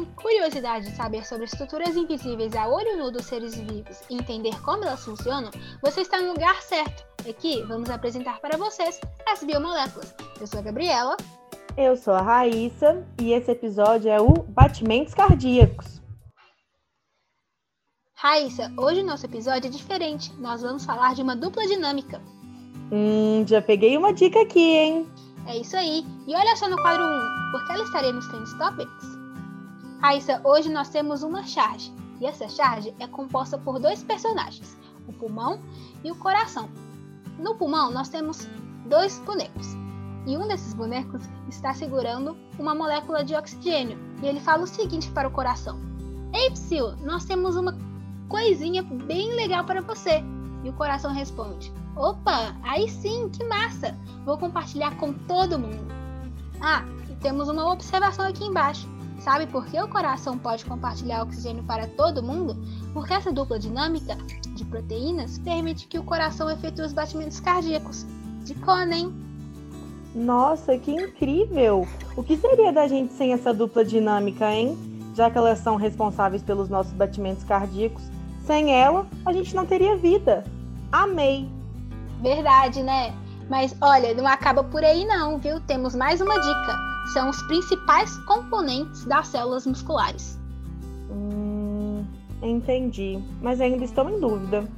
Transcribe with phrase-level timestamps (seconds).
[0.00, 4.84] curiosidade de saber sobre estruturas invisíveis a olho nu dos seres vivos e entender como
[4.84, 5.50] elas funcionam,
[5.82, 7.04] você está no lugar certo.
[7.28, 10.14] Aqui vamos apresentar para vocês as biomoléculas.
[10.40, 11.16] Eu sou a Gabriela.
[11.76, 16.00] Eu sou a Raíssa e esse episódio é o Batimentos Cardíacos.
[18.14, 20.32] Raíssa, hoje o nosso episódio é diferente.
[20.38, 22.20] Nós vamos falar de uma dupla dinâmica.
[22.90, 25.06] Hum, já peguei uma dica aqui, hein?
[25.46, 26.04] É isso aí.
[26.26, 29.21] E olha só no quadro 1, porque ela estaria nos Trends Topics?
[30.02, 31.94] Raíssa, hoje nós temos uma charge.
[32.20, 35.62] E essa charge é composta por dois personagens, o pulmão
[36.02, 36.68] e o coração.
[37.38, 38.48] No pulmão nós temos
[38.86, 39.68] dois bonecos.
[40.26, 43.96] E um desses bonecos está segurando uma molécula de oxigênio.
[44.20, 45.78] E ele fala o seguinte para o coração:
[46.34, 47.78] Ei, Psyu, nós temos uma
[48.28, 50.20] coisinha bem legal para você.
[50.64, 53.96] E o coração responde: Opa, aí sim, que massa!
[54.24, 55.92] Vou compartilhar com todo mundo.
[56.60, 58.88] Ah, e temos uma observação aqui embaixo.
[59.22, 62.56] Sabe por que o coração pode compartilhar oxigênio para todo mundo?
[62.92, 64.16] Porque essa dupla dinâmica
[64.56, 68.04] de proteínas permite que o coração efetue os batimentos cardíacos.
[68.42, 69.14] De Conen.
[70.12, 71.86] Nossa, que incrível!
[72.16, 74.76] O que seria da gente sem essa dupla dinâmica, hein?
[75.14, 78.02] Já que elas são responsáveis pelos nossos batimentos cardíacos,
[78.44, 80.42] sem ela, a gente não teria vida.
[80.90, 81.48] Amei!
[82.20, 83.14] Verdade, né?
[83.48, 85.60] Mas olha, não acaba por aí não, viu?
[85.60, 86.91] Temos mais uma dica.
[87.12, 90.38] São os principais componentes das células musculares.
[91.10, 92.04] Hum,
[92.42, 93.22] entendi.
[93.40, 94.68] Mas ainda estou em dúvida.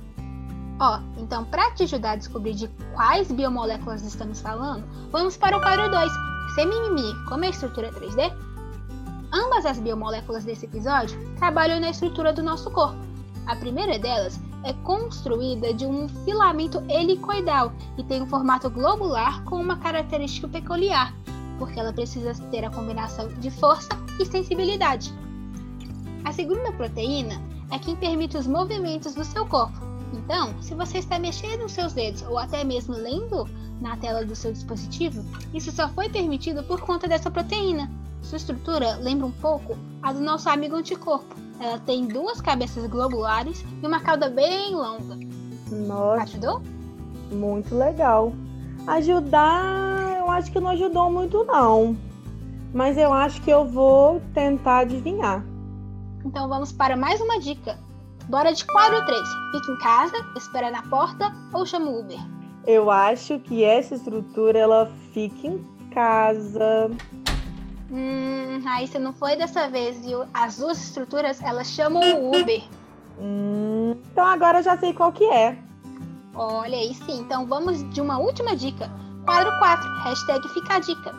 [0.80, 5.60] Ó, então para te ajudar a descobrir de quais biomoléculas estamos falando, vamos para o
[5.60, 6.12] quadro 2.
[6.54, 8.32] Sem mimimi, como é a estrutura 3D?
[9.32, 12.98] Ambas as biomoléculas desse episódio trabalham na estrutura do nosso corpo.
[13.46, 19.56] A primeira delas é construída de um filamento helicoidal e tem um formato globular com
[19.56, 21.12] uma característica peculiar,
[21.58, 23.88] porque ela precisa ter a combinação de força
[24.20, 25.12] e sensibilidade.
[26.24, 27.40] A segunda proteína
[27.70, 29.78] é quem permite os movimentos do seu corpo.
[30.12, 33.48] Então, se você está mexendo os seus dedos ou até mesmo lendo
[33.80, 37.90] na tela do seu dispositivo, isso só foi permitido por conta dessa proteína.
[38.22, 43.64] Sua estrutura lembra um pouco a do nosso amigo anticorpo, ela tem duas cabeças globulares
[43.82, 45.18] e uma cauda bem longa.
[45.70, 46.22] Nossa.
[46.22, 46.62] Ajudou?
[47.30, 48.32] Muito legal.
[48.86, 49.93] Ajudar,
[50.24, 51.96] eu acho que não ajudou muito não.
[52.72, 55.44] Mas eu acho que eu vou tentar adivinhar.
[56.24, 57.78] Então vamos para mais uma dica.
[58.28, 59.20] Bora de quadro 3.
[59.52, 62.18] Fica em casa, espera na porta ou chama o Uber?
[62.66, 65.58] Eu acho que essa estrutura ela fica em
[65.92, 66.90] casa.
[67.90, 70.24] Hum, aí você não foi dessa vez, viu?
[70.32, 72.62] As duas estruturas, elas chamam o Uber.
[73.16, 75.56] Hum, então agora eu já sei qual que é.
[76.34, 78.90] Olha aí sim, então vamos de uma última dica.
[79.24, 81.14] Quadro 4, hashtag fica a dica.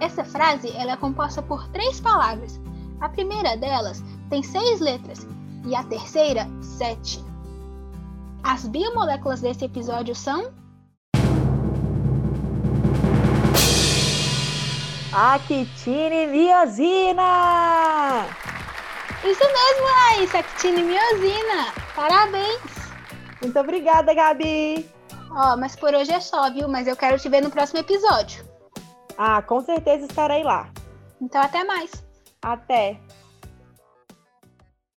[0.00, 2.60] Essa frase ela é composta por três palavras.
[3.00, 5.26] A primeira delas tem seis letras
[5.64, 7.24] e a terceira, sete.
[8.42, 10.52] As biomoléculas desse episódio são
[15.12, 17.22] Actine miosina!
[19.24, 21.72] Isso mesmo, Raíssa, actine miosina.
[21.94, 22.60] Parabéns!
[23.40, 25.01] Muito obrigada, Gabi!
[25.34, 26.68] Ó, mas por hoje é só, viu?
[26.68, 28.44] Mas eu quero te ver no próximo episódio.
[29.16, 30.70] Ah, com certeza estarei lá.
[31.20, 31.90] Então até mais.
[32.42, 33.00] Até.